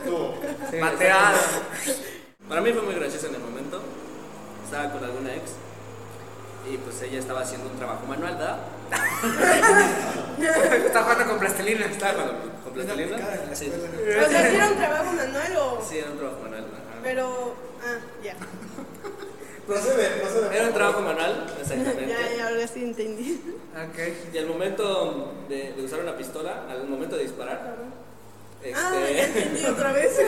Tú. 0.05 0.33
Sí, 0.69 0.77
Mateado. 0.77 1.38
Para 2.47 2.52
mí 2.63 2.74
fue 2.74 2.82
muy 2.82 2.96
gracioso 2.96 3.27
en 3.27 3.36
el 3.36 3.41
momento. 3.41 3.82
Estaba 4.65 4.91
con 4.91 5.03
alguna 5.03 5.34
ex 5.36 5.51
y 6.72 6.77
pues 6.77 7.01
ella 7.01 7.20
estaba 7.20 7.41
haciendo 7.41 7.70
un 7.70 7.77
trabajo 7.77 8.05
manual, 8.08 8.36
¿verdad? 8.36 8.58
Está 10.86 11.03
jugando 11.03 11.25
con 11.27 11.39
plastilina. 11.39 11.86
Estaba 11.86 12.13
con, 12.13 12.36
con 12.63 12.74
plastilina. 12.74 13.17
Sí. 13.53 13.70
O 13.70 14.29
sea, 14.29 14.50
¿sí 14.50 14.55
era 14.55 14.67
un 14.70 14.75
trabajo 14.77 15.12
manual 15.13 15.58
o.? 15.58 15.86
Sí, 15.88 15.98
era 15.98 16.12
un 16.12 16.17
trabajo 16.17 16.39
manual. 16.41 16.63
ajá. 16.63 17.00
Pero. 17.03 17.55
Ah, 17.86 17.98
ya. 18.24 18.36
Procede, 19.67 20.10
procede. 20.22 20.55
Era 20.58 20.67
un 20.67 20.74
trabajo 20.74 21.01
manual, 21.01 21.46
exactamente. 21.60 22.08
Ya, 22.08 22.36
ya, 22.38 22.48
ahora 22.50 22.67
sí 22.67 22.84
entendí. 22.84 23.41
Ok. 23.74 24.00
Y 24.34 24.38
al 24.38 24.46
momento 24.48 25.34
de, 25.50 25.74
de 25.74 25.84
usar 25.84 26.00
una 26.00 26.15
pistola, 26.17 26.63
al 26.70 26.88
momento 26.88 27.15
de 27.17 27.24
disparar, 27.24 27.75
Ah, 28.74 28.91
ya 28.98 29.10
este, 29.10 29.39
entendí 29.39 29.65
otra 29.65 29.91
vez. 29.98 30.17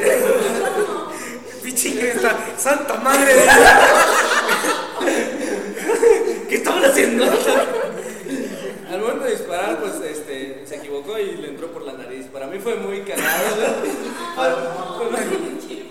Pinche 1.66 1.92
Cristo, 1.98 2.30
santa 2.58 2.96
madre 2.98 3.34
de 3.34 3.46
¿qué 6.50 6.56
estaban 6.56 6.84
haciendo? 6.86 7.26
al 7.26 9.00
momento 9.02 9.24
de 9.26 9.32
disparar, 9.32 9.80
pues 9.80 9.94
este, 10.10 10.64
se 10.68 10.76
equivocó 10.76 11.18
y 11.18 11.38
le 11.38 11.48
entró 11.50 11.72
por 11.72 11.82
la 11.84 11.94
nariz. 11.94 12.28
Para 12.32 12.46
mí 12.48 12.60
fue 12.60 12.76
muy 12.76 13.02
cagado, 13.02 13.56
güey. 13.80 13.92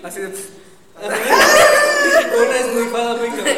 Así 0.04 0.21
de. 0.21 0.28
Una 2.37 2.57
esnifada 2.57 3.16
muy 3.16 3.28
cabrón. 3.31 3.57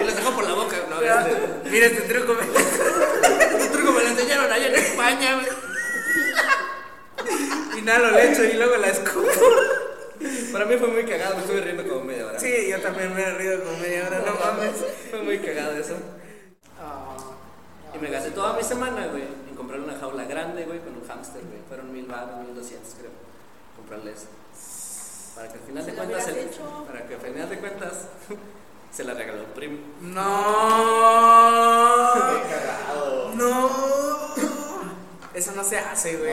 y 0.00 0.04
los 0.04 0.14
dejó 0.16 0.30
por 0.32 0.44
la 0.46 0.54
boca. 0.54 0.76
No, 0.90 1.00
este, 1.00 1.70
Mira 1.70 1.86
este 1.86 2.02
truco, 2.02 2.34
me- 2.34 2.42
este 3.58 3.68
truco 3.70 3.92
me 3.92 4.02
lo 4.02 4.08
enseñaron 4.10 4.52
allá 4.52 4.66
en 4.66 4.74
España, 4.74 5.34
güey. 5.36 5.46
Inhalo 7.78 8.10
leche 8.10 8.50
y 8.52 8.56
luego 8.58 8.76
la 8.76 8.88
escupo. 8.88 9.26
Para 10.52 10.66
mí 10.66 10.76
fue 10.78 10.86
muy 10.88 11.04
cagado, 11.04 11.34
me 11.36 11.42
estuve 11.42 11.61
riendo 11.72 11.92
como 11.92 12.04
media 12.04 12.26
hora. 12.26 12.38
Sí, 12.38 12.68
yo 12.70 12.80
también 12.80 13.14
me 13.14 13.22
he 13.22 13.34
rido 13.34 13.64
como 13.64 13.78
media 13.78 14.06
hora, 14.06 14.18
no 14.20 14.32
mames. 14.34 14.72
Fue 15.10 15.22
muy 15.22 15.38
cagado 15.38 15.72
eso. 15.72 15.96
Ah, 16.80 17.16
Y 17.94 17.98
me 17.98 18.10
gasté 18.10 18.30
toda 18.30 18.52
mi 18.54 18.62
semana, 18.62 19.06
güey, 19.08 19.22
en 19.48 19.54
comprar 19.56 19.80
una 19.80 19.98
jaula 19.98 20.24
grande, 20.24 20.64
güey, 20.64 20.80
con 20.80 20.94
un 20.96 21.06
hámster, 21.06 21.42
güey. 21.42 21.60
Fueron 21.68 21.92
mil 21.92 22.06
baros, 22.06 22.38
mil 22.44 22.54
doscientos, 22.54 22.94
creo. 22.98 23.10
Comprarle 23.76 24.12
eso. 24.12 24.26
Para 25.34 25.48
que 25.48 25.54
al 25.54 25.64
final 25.64 25.86
de 25.86 25.94
cuentas, 25.94 26.28
el- 26.28 26.38
hecho. 26.38 26.84
para 26.86 27.06
que 27.06 27.14
al 27.14 27.20
final 27.20 27.48
de 27.48 27.58
cuentas, 27.58 27.92
se 28.92 29.04
la 29.04 29.14
regaló 29.14 29.44
un 29.44 29.50
primo. 29.52 29.78
No. 30.00 30.22
Eso 35.42 35.52
no 35.56 35.64
se 35.64 35.76
hace, 35.78 36.16
güey. 36.18 36.32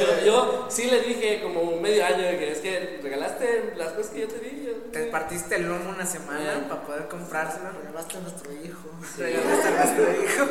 Yo, 0.00 0.24
yo 0.24 0.66
sí 0.70 0.84
le 0.90 1.00
dije 1.02 1.40
como 1.42 1.76
medio 1.80 2.02
año 2.06 2.22
de 2.22 2.38
que 2.38 2.52
es 2.52 2.58
que 2.60 2.98
regalaste 3.02 3.74
las 3.76 3.92
cosas 3.92 4.10
que 4.12 4.20
yo 4.20 4.28
te 4.28 4.38
di. 4.38 4.64
yo- 4.66 4.72
Te 4.90 5.04
partiste 5.04 5.56
el 5.56 5.68
lomo 5.68 5.90
una 5.90 6.06
semana 6.06 6.66
para 6.66 6.80
poder 6.82 7.08
comprárselo. 7.08 7.70
Regalaste 7.84 8.16
a 8.16 8.20
nuestro 8.20 8.50
hijo. 8.52 8.88
Regalaste 9.18 9.68
a 9.68 9.70
nuestro 9.84 10.04
hijo. 10.24 10.46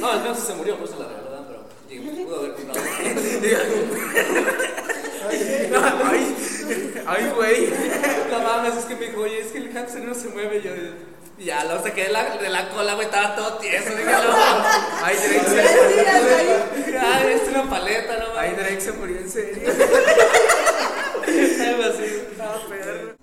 No, 0.00 0.12
el 0.14 0.20
mío 0.22 0.34
sí 0.34 0.42
se 0.46 0.54
murió, 0.54 0.78
no 0.78 0.86
se 0.86 0.96
la 0.96 1.08
regaló, 1.08 1.30
¿verdad? 1.30 1.44
pero 1.46 1.60
digo, 1.90 2.24
pudo 2.26 2.38
haber 2.40 2.52
comprado. 2.54 2.80
No, 5.70 5.78
ay, 6.10 6.36
ay, 7.06 7.32
güey. 7.36 7.68
No 8.30 8.38
mames, 8.40 8.76
es 8.78 8.84
que 8.86 8.96
me 8.96 9.06
dijo, 9.08 9.20
oye, 9.20 9.40
es 9.40 9.48
que 9.48 9.58
el 9.58 9.72
hámster 9.72 10.02
no 10.04 10.14
se 10.14 10.28
mueve. 10.28 10.62
Yo, 10.62 10.70
ya, 11.40 11.64
lo 11.64 11.82
saqué 11.82 12.04
de 12.04 12.10
la, 12.10 12.36
de 12.36 12.48
la 12.48 12.68
cola, 12.70 12.94
güey, 12.94 13.06
estaba 13.06 13.34
todo 13.34 13.58
tieso. 13.58 13.90
Dije, 13.90 14.04
no, 14.04 14.18
Ay, 15.02 15.16
Drake 15.16 15.44
Sí, 15.48 15.54
se, 15.54 15.60
ahí. 15.60 16.98
ay, 17.00 17.32
es 17.32 17.48
una 17.48 17.68
paleta, 17.68 18.16
no 18.18 18.26
ay. 18.38 18.50
Drake 18.52 18.80
se 18.80 18.92
murió 18.92 19.18
en 19.18 19.30
serio. 19.30 19.68
Algo 21.66 21.82
así. 21.84 22.24
No, 22.38 22.68
perro. 22.68 23.14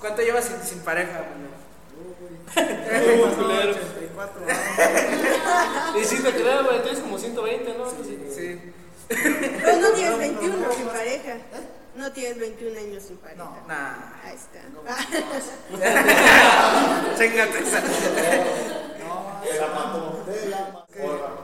¿Cuánto 0.00 0.22
llevas 0.22 0.44
sin, 0.44 0.60
sin 0.62 0.80
pareja, 0.80 1.22
güey? 1.22 1.54
Uy, 2.56 3.30
culero. 3.34 3.70
84 3.72 4.46
años. 4.46 4.58
Y 6.00 6.04
sí 6.04 6.22
te 6.22 6.30
creo, 6.32 6.64
güey, 6.64 6.82
tienes 6.82 7.00
como 7.00 7.18
120, 7.18 7.74
¿no? 7.78 7.90
Sí. 7.90 8.18
Sí. 8.34 8.60
Pero 9.08 9.76
no 9.80 9.88
tienes 9.90 10.18
21 10.18 10.72
sin 10.72 10.86
pareja. 10.86 11.36
No 11.96 12.10
tienes 12.12 12.38
21 12.38 12.78
años 12.80 13.02
sin 13.06 13.16
pareja. 13.18 13.44
No. 13.44 13.56
Nah. 13.68 13.94
Ahí 14.24 14.34
está. 14.34 14.60
Chingate 17.18 17.58
esa. 17.60 17.80
No. 19.00 19.14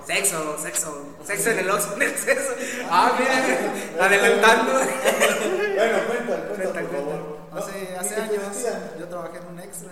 Sexo, 0.06 0.58
sexo. 0.58 1.06
Sexo 1.24 1.50
en 1.50 1.58
el 1.60 1.70
Oxxo 1.70 1.94
en 1.94 2.02
exceso. 2.02 2.52
Ah, 2.90 3.12
mira. 3.18 4.04
Adelantando. 4.04 4.72
Bueno, 4.72 5.98
cuenta, 6.06 6.36
cuenta, 6.48 6.56
Cuenta, 6.56 6.80
por 6.80 6.90
favor. 6.90 7.38
hace, 7.56 7.90
No, 7.94 8.00
hace 8.00 8.14
años 8.16 8.42
yo 8.98 9.06
trabajé 9.08 9.38
en 9.38 9.46
un 9.46 9.58
extra. 9.60 9.90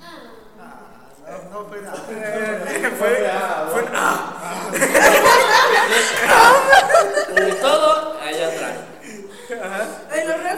Ah, 0.00 0.22
Ah, 1.28 1.38
no, 1.50 1.62
no 1.62 1.68
fue 1.68 1.80
nada. 1.82 1.96
Fue. 2.98 3.28
Ah, 3.28 3.68
Fue. 3.72 3.82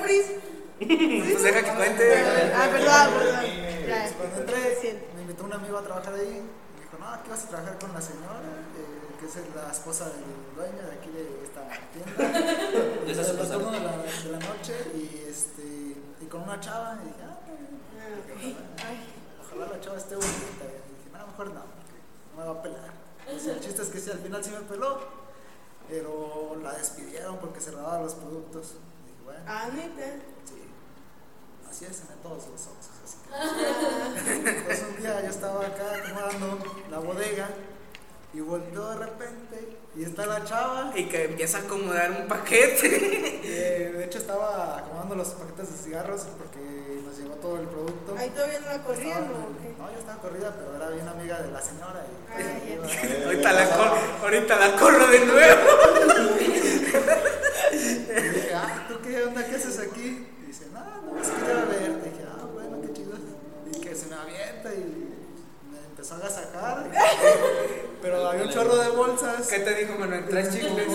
Pues 0.78 1.42
deja 1.42 1.62
que 1.62 1.74
cuente. 1.74 2.04
Ah, 2.54 2.68
perdón, 2.70 3.18
perdón. 3.18 3.44
Ya, 3.86 4.12
Cuando 4.16 4.40
entré, 4.40 5.02
me 5.16 5.22
invitó 5.22 5.44
un 5.44 5.52
amigo 5.52 5.78
a 5.78 5.82
trabajar 5.82 6.14
ahí. 6.14 6.40
Me 6.40 6.80
dijo, 6.82 6.98
no, 7.00 7.08
aquí 7.08 7.30
vas 7.30 7.44
a 7.44 7.48
trabajar 7.48 7.78
con 7.78 7.92
la 7.92 8.00
señora, 8.00 8.40
eh, 8.78 9.16
que 9.18 9.26
es 9.26 9.34
la 9.56 9.72
esposa 9.72 10.08
del 10.10 10.22
dueño 10.54 10.86
de 10.86 10.92
aquí 10.92 11.10
de 11.10 11.44
esta 11.44 11.68
tienda. 11.92 12.38
De 13.04 13.12
esa 13.12 13.24
turno 13.24 13.70
de 13.72 13.80
la, 13.80 13.96
de 13.96 14.30
la 14.30 14.38
noche 14.38 14.74
y, 14.94 15.24
este, 15.28 15.96
y 16.20 16.26
con 16.26 16.42
una 16.42 16.60
chava. 16.60 16.98
Y 17.02 17.08
dije, 17.08 17.24
ah, 17.24 18.86
Ay, 18.86 19.00
ojalá 19.42 19.72
la 19.72 19.80
chava 19.80 19.96
esté 19.96 20.14
bonita. 20.14 20.64
Y 20.64 20.94
dije, 20.94 21.10
no, 21.12 21.26
mejor 21.26 21.46
no, 21.48 21.62
porque 21.74 21.98
no 22.30 22.40
me 22.40 22.44
va 22.44 22.60
a 22.60 22.62
pelar. 22.62 22.92
O 23.34 23.38
sea, 23.38 23.54
el 23.54 23.60
chiste 23.60 23.82
es 23.82 23.88
que 23.88 23.98
sí, 23.98 24.10
al 24.10 24.18
final 24.20 24.44
sí 24.44 24.50
me 24.50 24.60
peló, 24.60 24.98
pero 25.88 26.56
la 26.62 26.74
despidieron 26.74 27.38
porque 27.38 27.60
cerraba 27.60 28.00
los 28.00 28.14
productos. 28.14 28.74
Bueno, 29.28 29.42
ah, 29.46 29.68
neta. 29.74 30.06
sí, 30.46 30.62
así 31.70 31.84
es 31.84 32.00
en 32.00 32.22
todos 32.22 32.46
los 32.48 32.60
ojos. 32.66 32.88
Así 33.00 33.16
que, 34.44 34.52
pues 34.64 34.82
un 34.88 35.02
día 35.02 35.20
yo 35.22 35.28
estaba 35.28 35.66
acá 35.66 35.84
acomodando 36.02 36.58
la 36.90 36.98
bodega 36.98 37.48
y 38.32 38.40
volteó 38.40 38.88
de 38.90 38.96
repente 38.96 39.76
y 39.96 40.04
está 40.04 40.24
la 40.26 40.44
chava. 40.44 40.92
Y 40.94 41.08
que 41.08 41.24
empieza 41.24 41.58
a 41.58 41.60
acomodar 41.62 42.10
un 42.12 42.26
paquete. 42.28 43.26
Eh, 43.50 43.92
de 43.96 44.04
hecho 44.04 44.18
estaba 44.18 44.76
acomodando 44.78 45.14
los 45.14 45.28
paquetes 45.28 45.70
de 45.72 45.78
cigarros 45.84 46.20
porque 46.38 46.60
nos 47.02 47.16
llegó 47.18 47.34
todo 47.36 47.56
el 47.58 47.66
producto. 47.66 48.14
Ahí 48.18 48.28
todavía 48.28 48.60
no 48.60 48.66
la 48.66 48.72
Estaba 48.74 48.94
corrieron, 48.94 49.24
en 49.24 49.30
el- 49.30 49.36
¿o 49.36 49.58
qué? 49.62 49.74
No, 49.78 49.90
yo 49.92 49.98
estaba 49.98 50.20
corrida, 50.20 50.54
pero 50.58 50.76
era 50.76 50.90
bien 50.90 51.08
amiga 51.08 51.40
de 51.40 51.50
la 51.50 51.62
señora. 51.62 52.04
Y, 52.04 52.30
Ah, 52.30 52.36
ya. 52.38 52.74
iba- 52.74 53.24
Ahorita 53.26 53.52
la, 53.52 53.70
corro, 53.70 53.98
ahorita 54.22 54.56
la 54.56 54.76
corro 54.78 55.06
de 55.06 55.20
nuevo. 55.24 55.62
y 57.72 57.74
dije, 57.74 58.54
ah, 58.54 58.84
¿tú 58.88 59.00
qué 59.02 59.24
aquí? 59.82 60.26
Y 60.42 60.46
dice, 60.46 60.66
no, 60.72 60.80
no, 60.80 61.22
que 61.22 61.28
quería 61.28 61.64
ver. 61.64 61.90
Y 61.90 62.10
dije, 62.10 62.24
ah, 62.28 62.46
bueno, 62.52 62.80
qué 62.82 62.92
chido. 62.92 63.12
Y 63.72 63.80
que 63.80 63.94
se 63.94 64.06
me 64.06 64.14
avienta 64.14 64.74
y 64.74 64.78
me 65.70 65.78
empezó 65.90 66.14
a 66.14 66.16
agasajar. 66.18 66.90
Pero 68.02 68.28
había 68.28 68.44
un 68.44 68.50
chorro 68.50 68.76
de 68.76 68.88
bolsas. 68.90 69.46
¿Qué 69.48 69.58
te 69.60 69.74
dijo, 69.74 69.98
Manuel? 69.98 70.26
¿Traes 70.28 70.52
chicles? 70.52 70.88
Me 70.88 70.94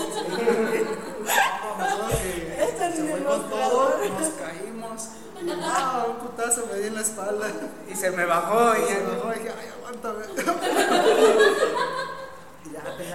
se 2.92 3.04
fue 3.04 3.24
con 3.24 3.50
todo, 3.50 3.98
nos 3.98 4.28
caímos. 4.34 5.08
Y 5.42 5.50
ah, 5.50 6.06
un 6.08 6.16
putazo 6.16 6.66
me 6.72 6.78
di 6.78 6.86
en 6.88 6.94
la 6.94 7.00
espalda. 7.00 7.48
Y 7.90 7.94
se 7.96 8.10
me 8.10 8.24
bajó 8.24 8.74
y 8.76 8.84
se 8.84 8.94
ya. 8.94 9.00
bajó 9.00 9.32
y 9.32 9.38
dije, 9.38 9.52
ay, 9.58 9.68
aguántame. 9.78 10.24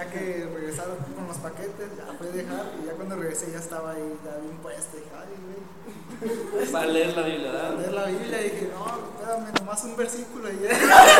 Tenía 0.00 0.12
que 0.12 0.48
regresar 0.54 0.86
con 1.14 1.26
los 1.26 1.36
paquetes, 1.38 1.88
ya 1.96 2.14
fui 2.16 2.28
a 2.28 2.30
dejar. 2.30 2.72
Y 2.82 2.86
ya 2.86 2.92
cuando 2.92 3.16
regresé 3.16 3.50
ya 3.52 3.58
estaba 3.58 3.92
ahí, 3.92 4.18
ya 4.24 4.38
bien 4.38 4.56
puesto. 4.58 4.96
Dije, 4.96 5.10
ay, 5.16 5.26
güey. 5.44 6.72
Para 6.72 6.86
leer 6.86 7.16
la 7.16 7.22
Biblia, 7.22 7.52
¿verdad? 7.52 7.78
Leer 7.78 7.92
la 7.92 8.04
Biblia 8.06 8.40
y 8.40 8.50
dije, 8.50 8.70
no, 8.74 8.86
espérame, 9.20 9.52
nomás 9.58 9.84
un 9.84 9.96
versículo 9.96 10.52
y 10.52 10.60
ya. 10.60 10.70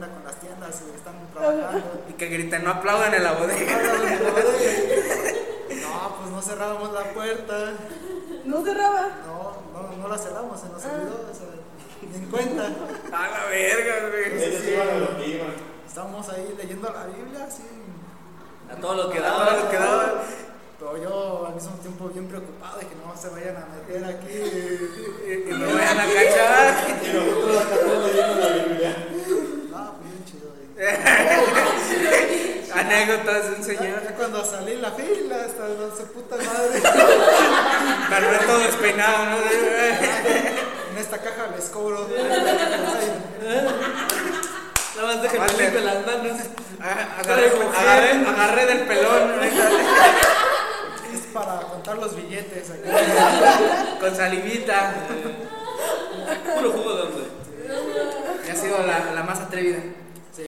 con 0.00 0.24
las 0.24 0.40
tiendas 0.40 0.82
y 0.86 0.96
están 0.96 1.14
trabajando. 1.32 2.02
Y 2.08 2.12
que 2.14 2.26
griten, 2.28 2.64
no 2.64 2.70
aplaudan 2.70 3.14
en 3.14 3.22
la 3.22 3.32
bodega. 3.32 3.78
No, 5.82 6.16
pues 6.18 6.30
no 6.30 6.42
cerrábamos 6.42 6.92
la 6.92 7.02
puerta. 7.12 7.72
No 8.44 8.64
cerraba. 8.64 9.08
No, 9.26 9.56
no, 9.72 9.96
no 9.96 10.08
la 10.08 10.18
cerramos, 10.18 10.60
se 10.60 10.68
nos 10.68 10.84
olvidó, 10.84 11.28
o 11.30 11.34
sea, 11.34 11.46
ni 12.10 12.16
en 12.16 12.30
cuenta. 12.30 12.66
A 13.12 13.28
la 13.30 13.44
verga, 13.46 14.08
güey. 14.08 14.42
Ellos 14.44 14.62
iban 14.66 14.88
a 14.88 14.94
lo 14.98 15.16
que 15.16 15.26
iban. 15.28 15.52
Estábamos 15.86 16.28
ahí 16.28 16.54
leyendo 16.56 16.92
la 16.92 17.06
Biblia, 17.06 17.44
así. 17.46 17.62
A 18.70 18.76
todo 18.76 18.94
lo 18.94 19.10
que 19.10 19.18
A 19.18 19.22
daba. 19.22 19.46
todo 19.46 19.64
lo 19.64 19.70
que 19.70 19.76
daba. 19.76 20.12
Pero 20.78 21.02
yo 21.02 21.46
al 21.46 21.54
mismo 21.54 21.70
tiempo 21.76 22.08
bien 22.08 22.26
preocupado 22.28 22.78
de 22.78 22.86
que 22.86 22.94
no 22.96 23.16
se 23.16 23.28
vayan 23.28 23.56
a 23.56 23.66
meter 23.66 24.04
aquí. 24.04 24.36
Y 25.48 25.52
me 25.52 25.66
vayan 25.72 25.98
a 26.00 26.04
cachar. 26.04 26.98
Y 27.02 27.12
nosotros 27.14 27.56
acá 27.62 27.76
leyendo 28.06 28.40
la 28.40 28.64
Biblia. 28.64 29.08
Chido. 30.34 30.54
Anécdotas 32.74 33.50
de 33.50 33.56
un 33.56 33.62
señor. 33.64 34.02
Ya 34.02 34.14
cuando 34.16 34.44
salí 34.44 34.72
en 34.72 34.82
la 34.82 34.90
fila, 34.90 35.36
hasta 35.46 35.68
no 35.68 35.96
se 35.96 36.04
puta 36.06 36.36
madre. 36.36 36.82
Carmen 38.10 38.40
todo 38.46 38.58
despeinado, 38.58 39.24
¿no? 39.26 39.36
En 40.90 40.98
esta 40.98 41.18
caja 41.18 41.46
les 41.54 41.66
cobro. 41.66 42.08
Nada 44.96 45.06
más 45.06 45.22
déjenme 45.22 45.46
limpio 45.58 45.80
las 45.80 46.06
manos. 46.06 46.40
Agarré, 46.80 47.52
agarré, 47.76 48.10
agarré 48.28 48.66
del 48.66 48.80
pelón 48.86 49.30
Es 51.14 51.20
para 51.32 51.60
contar 51.60 51.98
los 51.98 52.14
billetes 52.16 52.70
aquí. 52.70 52.90
con 54.00 54.14
salivita. 54.16 54.94
Puro 56.56 56.72
jugo 56.72 56.94
de 56.96 57.02
hombre. 57.02 57.24
Y 58.46 58.50
ha 58.50 58.56
sido 58.56 58.78
la, 58.84 59.12
la 59.14 59.22
más 59.22 59.40
atrevida. 59.40 59.78